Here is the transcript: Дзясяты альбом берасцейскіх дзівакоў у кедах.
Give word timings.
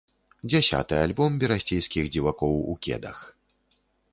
Дзясяты 0.51 0.95
альбом 1.01 1.31
берасцейскіх 1.43 2.09
дзівакоў 2.15 2.59
у 2.73 2.77
кедах. 2.89 3.17